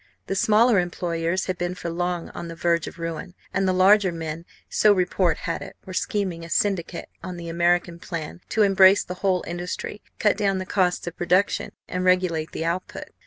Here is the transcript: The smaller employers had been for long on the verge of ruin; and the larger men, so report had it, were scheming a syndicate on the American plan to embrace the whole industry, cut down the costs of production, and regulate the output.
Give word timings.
The 0.25 0.33
smaller 0.33 0.79
employers 0.79 1.45
had 1.45 1.59
been 1.59 1.75
for 1.75 1.91
long 1.91 2.29
on 2.29 2.47
the 2.47 2.55
verge 2.55 2.87
of 2.87 2.97
ruin; 2.97 3.35
and 3.53 3.67
the 3.67 3.71
larger 3.71 4.11
men, 4.11 4.45
so 4.67 4.91
report 4.93 5.37
had 5.45 5.61
it, 5.61 5.75
were 5.85 5.93
scheming 5.93 6.43
a 6.43 6.49
syndicate 6.49 7.07
on 7.23 7.37
the 7.37 7.49
American 7.49 7.99
plan 7.99 8.41
to 8.49 8.63
embrace 8.63 9.03
the 9.03 9.13
whole 9.21 9.43
industry, 9.45 10.01
cut 10.17 10.37
down 10.37 10.57
the 10.57 10.65
costs 10.65 11.05
of 11.05 11.15
production, 11.15 11.73
and 11.87 12.03
regulate 12.03 12.51
the 12.51 12.65
output. 12.65 13.09